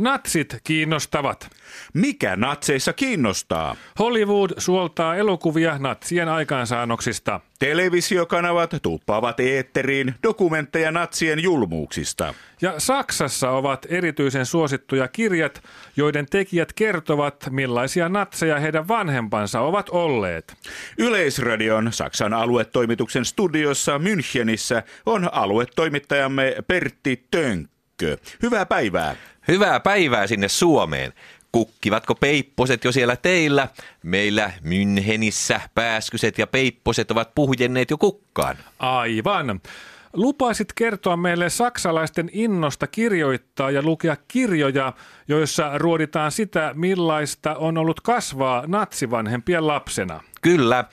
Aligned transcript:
Natsit 0.00 0.56
kiinnostavat. 0.64 1.50
Mikä 1.94 2.36
natseissa 2.36 2.92
kiinnostaa? 2.92 3.76
Hollywood 3.98 4.50
suoltaa 4.58 5.16
elokuvia 5.16 5.78
natsien 5.78 6.28
aikaansaannoksista. 6.28 7.40
Televisiokanavat 7.58 8.70
tuppaavat 8.82 9.40
eetteriin 9.40 10.14
dokumentteja 10.22 10.90
natsien 10.90 11.42
julmuuksista. 11.42 12.34
Ja 12.62 12.74
Saksassa 12.78 13.50
ovat 13.50 13.86
erityisen 13.88 14.46
suosittuja 14.46 15.08
kirjat, 15.08 15.62
joiden 15.96 16.26
tekijät 16.30 16.72
kertovat, 16.72 17.46
millaisia 17.50 18.08
natseja 18.08 18.60
heidän 18.60 18.88
vanhempansa 18.88 19.60
ovat 19.60 19.88
olleet. 19.88 20.54
Yleisradion 20.98 21.92
Saksan 21.92 22.32
aluetoimituksen 22.32 23.24
studiossa 23.24 23.98
Münchenissä 23.98 24.82
on 25.06 25.28
aluetoimittajamme 25.34 26.56
Pertti 26.66 27.24
Tönkkö. 27.96 28.16
Hyvää 28.42 28.66
päivää. 28.66 29.16
Hyvää 29.48 29.80
päivää 29.80 30.26
sinne 30.26 30.48
Suomeen. 30.48 31.12
Kukkivatko 31.52 32.14
peipposet 32.14 32.84
jo 32.84 32.92
siellä 32.92 33.16
teillä? 33.16 33.68
Meillä 34.02 34.52
Mynhenissä 34.62 35.60
pääskyset 35.74 36.38
ja 36.38 36.46
peipposet 36.46 37.10
ovat 37.10 37.34
puhjenneet 37.34 37.90
jo 37.90 37.98
kukkaan. 37.98 38.56
Aivan. 38.78 39.60
Lupaisit 40.12 40.72
kertoa 40.72 41.16
meille 41.16 41.50
saksalaisten 41.50 42.30
innosta 42.32 42.86
kirjoittaa 42.86 43.70
ja 43.70 43.82
lukea 43.82 44.16
kirjoja, 44.28 44.92
joissa 45.28 45.78
ruoditaan 45.78 46.32
sitä, 46.32 46.72
millaista 46.74 47.54
on 47.54 47.78
ollut 47.78 48.00
kasvaa 48.00 48.64
natsivanhempien 48.66 49.66
lapsena. 49.66 50.20
Kyllä. 50.42 50.84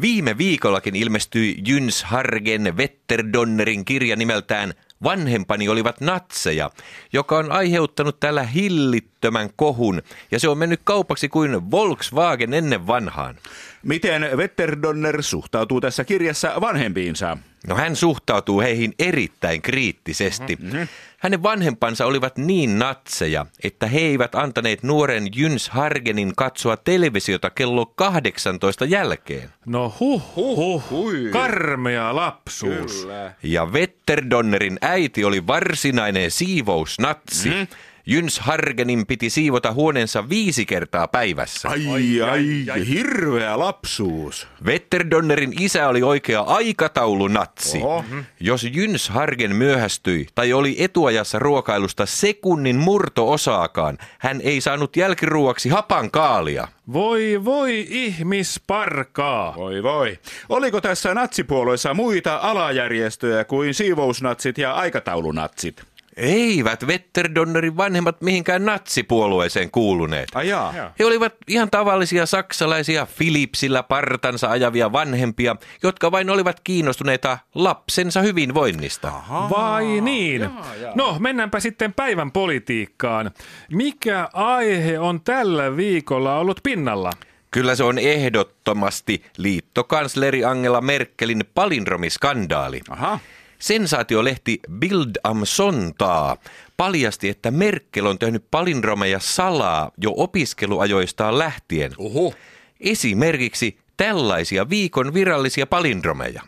Viime 0.00 0.38
viikollakin 0.38 0.96
ilmestyi 0.96 1.56
Jyns 1.66 2.04
Hargen 2.04 2.76
Wetterdonnerin 2.76 3.84
kirja 3.84 4.16
nimeltään 4.16 4.72
Vanhempani 5.04 5.68
olivat 5.68 6.00
natseja, 6.00 6.70
joka 7.12 7.38
on 7.38 7.52
aiheuttanut 7.52 8.20
tällä 8.20 8.42
hillittömän 8.42 9.50
kohun, 9.56 10.02
ja 10.30 10.40
se 10.40 10.48
on 10.48 10.58
mennyt 10.58 10.80
kaupaksi 10.84 11.28
kuin 11.28 11.70
Volkswagen 11.70 12.54
ennen 12.54 12.86
vanhaan. 12.86 13.34
Miten 13.82 14.30
Wetterdonner 14.36 15.22
suhtautuu 15.22 15.80
tässä 15.80 16.04
kirjassa 16.04 16.52
vanhempiinsa? 16.60 17.38
No 17.66 17.74
hän 17.76 17.96
suhtautuu 17.96 18.60
heihin 18.60 18.94
erittäin 18.98 19.62
kriittisesti. 19.62 20.56
Mm-hmm. 20.60 20.88
Hänen 21.18 21.42
vanhempansa 21.42 22.06
olivat 22.06 22.38
niin 22.38 22.78
natseja, 22.78 23.46
että 23.64 23.86
he 23.86 23.98
eivät 23.98 24.34
antaneet 24.34 24.82
nuoren 24.82 25.26
Jyns 25.36 25.68
Hargenin 25.68 26.32
katsoa 26.36 26.76
televisiota 26.76 27.50
kello 27.50 27.86
18 27.86 28.84
jälkeen. 28.84 29.50
No 29.66 29.94
huh, 30.00 30.22
huh, 30.36 30.90
huh 30.90 31.12
karmea 31.30 32.16
lapsuus. 32.16 33.00
Kyllä. 33.00 33.34
Ja 33.42 33.66
Wetterdonnerin 33.66 34.78
äiti 34.80 35.24
oli 35.24 35.46
varsinainen 35.46 36.30
siivousnatsi. 36.30 37.48
Mm-hmm. 37.48 37.66
Jyns 38.06 38.38
Hargenin 38.40 39.06
piti 39.06 39.30
siivota 39.30 39.72
huoneensa 39.72 40.28
viisi 40.28 40.66
kertaa 40.66 41.08
päivässä. 41.08 41.68
Ai, 41.68 41.86
ai, 41.88 42.22
ai, 42.30 42.66
ai. 42.72 42.88
hirveä 42.88 43.58
lapsuus. 43.58 44.48
Wetterdonnerin 44.64 45.52
isä 45.60 45.88
oli 45.88 46.02
oikea 46.02 46.40
aikataulunatsi. 46.40 47.78
Oho. 47.82 48.04
Jos 48.40 48.64
Jyns 48.72 49.08
Hargen 49.08 49.56
myöhästyi 49.56 50.26
tai 50.34 50.52
oli 50.52 50.76
etuajassa 50.78 51.38
ruokailusta 51.38 52.06
sekunnin 52.06 52.76
murto-osaakaan, 52.76 53.98
hän 54.18 54.40
ei 54.40 54.60
saanut 54.60 54.96
jälkiruuaksi 54.96 55.68
hapan 55.68 56.10
kaalia. 56.10 56.68
Voi 56.92 57.40
voi 57.44 57.86
ihmisparkaa. 57.90 59.54
Voi 59.56 59.82
voi. 59.82 60.18
Oliko 60.48 60.80
tässä 60.80 61.14
natsipuolueessa 61.14 61.94
muita 61.94 62.36
alajärjestöjä 62.42 63.44
kuin 63.44 63.74
siivousnatsit 63.74 64.58
ja 64.58 64.72
aikataulunatsit? 64.72 65.91
Eivät 66.16 66.82
Wetterdonnerin 66.86 67.76
vanhemmat 67.76 68.20
mihinkään 68.20 68.64
natsipuolueeseen 68.64 69.70
kuuluneet. 69.70 70.28
Ajaa. 70.34 70.74
He 70.98 71.04
olivat 71.04 71.34
ihan 71.48 71.70
tavallisia 71.70 72.26
saksalaisia 72.26 73.06
Philipsillä 73.18 73.82
partansa 73.82 74.50
ajavia 74.50 74.92
vanhempia, 74.92 75.56
jotka 75.82 76.12
vain 76.12 76.30
olivat 76.30 76.60
kiinnostuneita 76.64 77.38
lapsensa 77.54 78.20
hyvinvoinnista. 78.20 79.08
Aha. 79.08 79.50
Vai 79.50 80.00
niin? 80.00 80.40
Jaa, 80.40 80.74
jaa. 80.80 80.92
No, 80.94 81.16
mennäänpä 81.18 81.60
sitten 81.60 81.92
päivän 81.92 82.32
politiikkaan. 82.32 83.30
Mikä 83.72 84.28
aihe 84.32 84.98
on 84.98 85.20
tällä 85.20 85.76
viikolla 85.76 86.38
ollut 86.38 86.60
pinnalla? 86.62 87.10
Kyllä 87.50 87.74
se 87.74 87.84
on 87.84 87.98
ehdottomasti 87.98 89.24
liittokansleri 89.36 90.44
Angela 90.44 90.80
Merkelin 90.80 91.44
palindromiskandaali. 91.54 92.80
Aha. 92.90 93.18
Sensaatiolehti 93.62 94.60
Bild 94.78 95.10
am 95.24 95.40
Sonntag 95.44 96.40
paljasti, 96.76 97.28
että 97.28 97.50
Merkel 97.50 98.06
on 98.06 98.18
tehnyt 98.18 98.44
palindromeja 98.50 99.20
salaa 99.20 99.90
jo 99.98 100.12
opiskeluajoistaan 100.16 101.38
lähtien. 101.38 101.92
Oho. 101.98 102.34
Esimerkiksi 102.80 103.78
tällaisia 103.96 104.68
viikon 104.68 105.14
virallisia 105.14 105.66
palindromeja. 105.66 106.42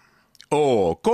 OK, 0.51 1.07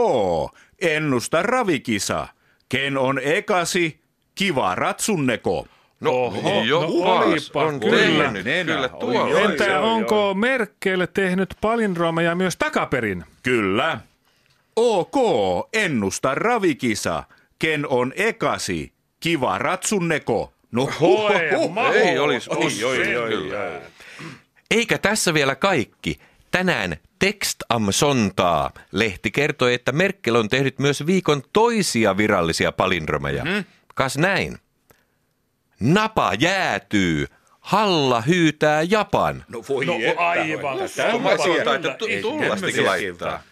ennusta 0.80 1.42
ravikisa. 1.42 2.28
Ken 2.68 2.98
on 2.98 3.20
ekasi, 3.22 4.00
kiva 4.34 4.74
ratsunneko. 4.74 5.66
No, 6.00 6.10
Oho, 6.10 6.64
no 6.70 6.78
olipa, 6.80 7.64
on 7.64 7.80
kyllä. 7.80 8.32
kyllä 8.64 8.88
tuolla. 8.88 9.40
Entä 9.40 9.80
onko 9.80 10.34
Merkel 10.34 11.06
tehnyt 11.14 11.54
palindromeja 11.60 12.34
myös 12.34 12.56
takaperin? 12.56 13.24
Kyllä. 13.42 14.00
OK, 14.76 15.16
ennusta 15.72 16.34
ravikisa. 16.34 17.24
Ken 17.58 17.86
on 17.88 18.12
ekasi? 18.16 18.92
Kiva 19.20 19.58
ratsunneko. 19.58 20.52
No 20.72 20.88
Hoi, 21.00 21.34
ei 21.94 22.18
olisi 22.18 22.50
oi, 22.50 22.84
oi, 22.84 23.16
oi, 23.16 23.52
oi. 23.52 23.80
Eikä 24.70 24.98
tässä 24.98 25.34
vielä 25.34 25.54
kaikki. 25.54 26.18
Tänään 26.50 26.96
Text 27.18 27.62
am 27.68 27.86
Sonntag 27.90 28.76
lehti 28.92 29.30
kertoi, 29.30 29.74
että 29.74 29.92
Merkel 29.92 30.34
on 30.34 30.48
tehnyt 30.48 30.78
myös 30.78 31.06
viikon 31.06 31.42
toisia 31.52 32.16
virallisia 32.16 32.72
palindromeja. 32.72 33.44
Mm-hmm. 33.44 33.64
Kas 33.94 34.18
näin. 34.18 34.58
Napa 35.80 36.32
jäätyy. 36.38 37.26
Halla 37.70 38.20
hyytää 38.20 38.82
Japan. 38.82 39.44
No 39.48 39.62
voi 39.68 39.86
no, 39.86 39.94
aivan. 40.16 40.78
Tämä 40.96 41.28
tullastikin 42.20 42.86
laittaa. 42.86 43.42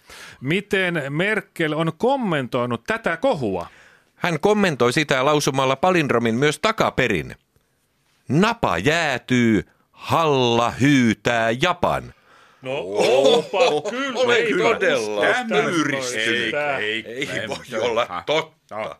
Miten 0.41 1.03
Merkel 1.09 1.73
on 1.73 1.93
kommentoinut 1.99 2.85
tätä 2.87 3.17
kohua? 3.17 3.67
Hän 4.15 4.41
kommentoi 4.41 4.93
sitä 4.93 5.25
lausumalla 5.25 5.77
palindromin 5.77 6.35
myös 6.35 6.59
takaperin. 6.59 7.37
Napa 8.29 8.79
jäätyy, 8.79 9.65
halla 9.93 10.71
hyytää 10.71 11.51
Japan. 11.63 12.15
No 12.63 12.73
opa, 12.79 13.91
kyllä. 13.91 14.21
Olen 14.21 14.59
todella 14.59 15.27
Ei, 15.27 16.53
ei, 16.79 17.05
ei, 17.07 17.29
ei 17.31 17.49
voi 17.49 17.81
olla 17.81 18.23
totta. 18.27 18.97